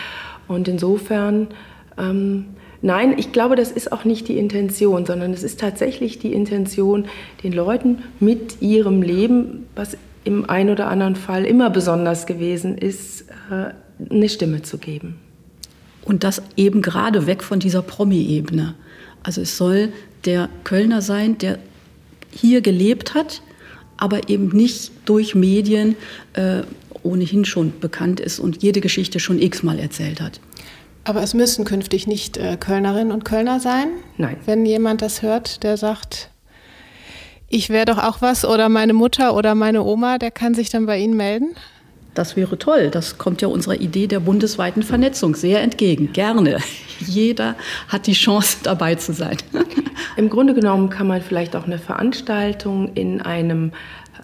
Und 0.48 0.67
insofern 0.67 1.50
ähm, 1.98 2.46
Nein, 2.81 3.15
ich 3.17 3.31
glaube, 3.31 3.55
das 3.55 3.71
ist 3.71 3.91
auch 3.91 4.05
nicht 4.05 4.27
die 4.27 4.38
Intention, 4.38 5.05
sondern 5.05 5.33
es 5.33 5.43
ist 5.43 5.59
tatsächlich 5.59 6.17
die 6.17 6.33
Intention, 6.33 7.05
den 7.43 7.53
Leuten 7.53 8.00
mit 8.19 8.61
ihrem 8.61 9.01
Leben, 9.03 9.67
was 9.75 9.97
im 10.23 10.50
einen 10.50 10.71
oder 10.71 10.88
anderen 10.88 11.15
Fall 11.15 11.45
immer 11.45 11.69
besonders 11.69 12.25
gewesen 12.25 12.77
ist, 12.77 13.25
äh, 13.51 13.73
eine 14.09 14.29
Stimme 14.29 14.63
zu 14.63 14.77
geben. 14.77 15.19
Und 16.03 16.23
das 16.23 16.41
eben 16.57 16.81
gerade 16.81 17.27
weg 17.27 17.43
von 17.43 17.59
dieser 17.59 17.83
Promi-Ebene. 17.83 18.73
Also 19.23 19.41
es 19.41 19.57
soll 19.57 19.89
der 20.25 20.50
Kölner 20.63 21.01
sein, 21.01 21.37
der 21.37 21.59
hier 22.31 22.61
gelebt 22.61 23.13
hat, 23.13 23.41
aber 23.98 24.29
eben 24.29 24.48
nicht 24.50 24.91
durch 25.05 25.35
Medien 25.35 25.96
äh, 26.33 26.61
ohnehin 27.03 27.46
schon 27.46 27.79
bekannt 27.79 28.20
ist 28.20 28.39
und 28.39 28.63
jede 28.63 28.81
Geschichte 28.81 29.20
schon 29.20 29.39
x-mal 29.39 29.79
erzählt 29.79 30.22
hat. 30.22 30.39
Aber 31.03 31.24
es 31.24 31.33
müssen 31.33 31.66
künftig 31.66 32.05
nicht 32.05 32.37
äh, 32.37 32.57
Kölnerinnen 32.57 33.11
und 33.11 33.25
Kölner 33.25 33.59
sein. 33.59 33.87
Nein. 34.18 34.37
Wenn 34.46 34.66
jemand 34.66 35.01
das 35.01 35.22
hört, 35.22 35.64
der 35.64 35.77
sagt, 35.77 36.29
ich 37.50 37.70
wäre 37.70 37.85
doch 37.85 37.98
auch 37.98 38.22
was 38.22 38.46
oder 38.46 38.70
meine 38.70 38.94
Mutter 38.94 39.35
oder 39.35 39.55
meine 39.55 39.83
Oma, 39.83 40.18
der 40.20 40.31
kann 40.31 40.53
sich 40.53 40.70
dann 40.70 40.85
bei 40.85 41.00
Ihnen 41.00 41.18
melden? 41.18 41.55
Das 42.14 42.35
wäre 42.35 42.57
toll. 42.57 42.90
Das 42.90 43.18
kommt 43.18 43.42
ja 43.42 43.48
unserer 43.48 43.79
Idee 43.79 44.05
der 44.07 44.20
bundesweiten 44.20 44.83
Vernetzung 44.83 45.35
sehr 45.35 45.61
entgegen. 45.61 46.14
Gerne. 46.14 46.59
Jeder 47.00 47.55
hat 47.87 48.05
die 48.05 48.14
Chance, 48.14 48.57
dabei 48.64 48.96
zu 48.96 49.14
sein. 49.14 49.37
Im 50.18 50.29
Grunde 50.29 50.53
genommen 50.53 50.90
kann 50.90 51.07
man 51.07 51.22
vielleicht 51.22 51.55
auch 51.55 51.66
eine 51.66 51.79
Veranstaltung 51.79 52.94
in 52.94 53.22
einem 53.22 53.72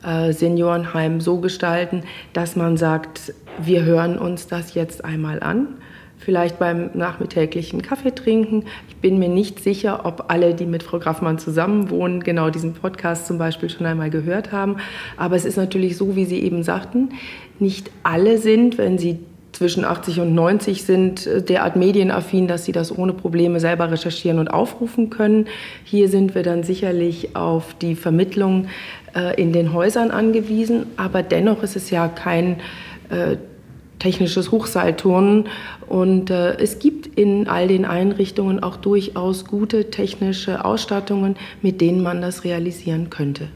äh, 0.04 0.32
Seniorenheim 0.32 1.22
so 1.22 1.40
gestalten, 1.40 2.04
dass 2.34 2.56
man 2.56 2.78
sagt, 2.78 3.34
wir 3.58 3.84
hören 3.84 4.20
uns 4.20 4.48
das 4.48 4.76
jetzt 4.76 5.04
einmal 5.04 5.42
an 5.42 5.78
vielleicht 6.18 6.60
beim 6.60 6.92
nachmittäglichen 6.94 7.82
Kaffee 7.82 8.14
trinken. 8.14 8.66
Ich 8.90 8.96
bin 8.98 9.20
mir 9.20 9.30
nicht 9.30 9.62
sicher, 9.62 10.06
ob 10.06 10.26
alle, 10.30 10.54
die 10.54 10.66
mit 10.66 10.84
Frau 10.84 11.00
Grafmann 11.00 11.40
zusammenwohnen, 11.40 12.24
genau 12.24 12.50
diesen 12.50 12.74
Podcast 12.74 13.28
zum 13.28 13.38
Beispiel 13.38 13.70
schon 13.70 13.86
einmal 13.86 14.10
gehört 14.10 14.52
haben. 14.52 14.78
Aber 15.16 15.36
es 15.36 15.46
ist 15.46 15.58
natürlich 15.58 15.98
so, 15.98 16.16
wie 16.16 16.26
Sie 16.26 16.42
eben 16.42 16.64
sagten, 16.64 17.10
nicht 17.60 17.92
alle 18.04 18.38
sind, 18.38 18.78
wenn 18.78 18.98
sie 18.98 19.20
zwischen 19.54 19.86
80 19.86 20.20
und 20.20 20.36
90 20.36 20.84
sind 20.84 21.50
derart 21.50 21.76
medienaffin, 21.76 22.48
dass 22.48 22.66
sie 22.66 22.72
das 22.72 22.96
ohne 22.96 23.14
Probleme 23.14 23.60
selber 23.60 23.90
recherchieren 23.90 24.38
und 24.38 24.50
aufrufen 24.50 25.10
können. 25.10 25.48
Hier 25.84 26.10
sind 26.10 26.36
wir 26.36 26.44
dann 26.44 26.62
sicherlich 26.62 27.36
auf 27.36 27.74
die 27.74 27.96
Vermittlung 27.96 28.68
äh, 29.16 29.42
in 29.42 29.54
den 29.54 29.74
Häusern 29.74 30.12
angewiesen, 30.12 30.86
aber 30.96 31.24
dennoch 31.24 31.64
ist 31.64 31.76
es 31.76 31.90
ja 31.90 32.08
kein 32.08 32.58
äh, 33.10 33.38
technisches 34.00 34.52
Hochseilturnen. 34.52 35.46
Und 35.88 36.30
äh, 36.30 36.58
es 36.58 36.80
gibt 36.80 37.08
in 37.08 37.48
all 37.48 37.68
den 37.68 37.86
Einrichtungen 37.86 38.62
auch 38.62 38.78
durchaus 38.78 39.46
gute 39.46 39.90
technische 39.90 40.66
Ausstattungen, 40.66 41.36
mit 41.62 41.82
denen 41.82 42.02
man 42.04 42.22
das 42.22 42.44
realisieren 42.44 43.10
könnte. 43.10 43.50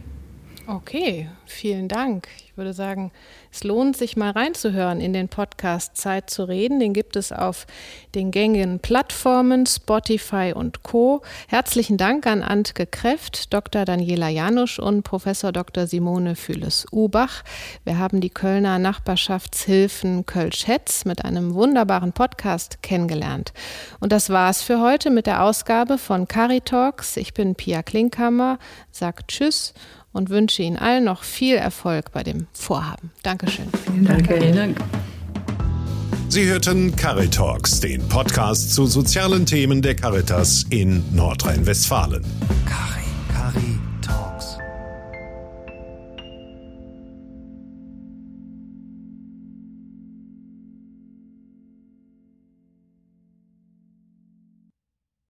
Okay, 0.68 1.28
vielen 1.46 1.88
Dank. 1.88 2.28
Ich 2.46 2.56
würde 2.56 2.74
sagen, 2.74 3.12
es 3.52 3.64
lohnt 3.64 3.98
sich 3.98 4.16
mal 4.16 4.30
reinzuhören 4.30 5.02
in 5.02 5.12
den 5.12 5.28
Podcast 5.28 5.98
Zeit 5.98 6.30
zu 6.30 6.44
reden. 6.44 6.80
Den 6.80 6.94
gibt 6.94 7.16
es 7.16 7.32
auf 7.32 7.66
den 8.14 8.30
gängigen 8.30 8.80
Plattformen 8.80 9.66
Spotify 9.66 10.54
und 10.56 10.84
Co. 10.84 11.24
Herzlichen 11.48 11.98
Dank 11.98 12.28
an 12.28 12.44
Antke 12.44 12.86
Kräft, 12.86 13.54
Dr. 13.54 13.86
Daniela 13.86 14.30
Janusch 14.30 14.80
und 14.80 15.04
Professor 15.04 15.52
Dr. 15.52 15.88
Simone 15.88 16.36
Fühles-Ubach. 16.36 17.44
Wir 17.84 17.98
haben 17.98 18.22
die 18.22 18.30
Kölner 18.30 18.78
Nachbarschaftshilfen 18.78 20.26
Kölsch-Hetz 20.26 21.06
mit 21.06 21.26
einem 21.26 21.56
wunderbaren 21.56 22.14
Podcast 22.14 22.84
kennengelernt. 22.84 23.54
Und 24.00 24.12
das 24.12 24.30
war's 24.30 24.62
für 24.62 24.80
heute 24.80 25.10
mit 25.10 25.26
der 25.26 25.44
Ausgabe 25.44 25.98
von 25.98 26.28
Caritalks. 26.28 27.18
Ich 27.18 27.34
bin 27.34 27.56
Pia 27.56 27.82
Klinkhammer, 27.82 28.60
sagt 28.92 29.30
Tschüss 29.30 29.74
und 30.14 30.30
wünsche 30.30 30.64
Ihnen 30.64 30.78
allen 30.78 31.04
noch 31.04 31.24
viel 31.24 31.56
Erfolg 31.56 32.12
bei 32.12 32.24
dem 32.24 32.48
Vorhaben. 32.54 33.12
Dankeschön. 33.24 33.68
Vielen 33.86 34.06
Dank. 34.06 34.28
Vielen 34.28 34.56
Dank. 34.56 34.78
Sie 36.30 36.46
hörten 36.46 36.96
Caritalks, 36.96 37.82
den 37.82 38.08
Podcast 38.08 38.74
zu 38.74 38.86
sozialen 38.86 39.46
Themen 39.46 39.82
der 39.82 39.96
Caritas 39.96 40.66
in 40.70 41.04
Nordrhein-Westfalen. 41.14 42.24
Caritas. 42.66 43.02